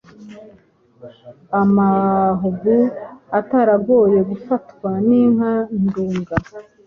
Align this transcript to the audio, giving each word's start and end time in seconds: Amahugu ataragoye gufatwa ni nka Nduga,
Amahugu 1.61 2.75
ataragoye 3.39 4.19
gufatwa 4.29 4.89
ni 5.07 5.21
nka 5.33 5.53
Nduga, 5.81 6.35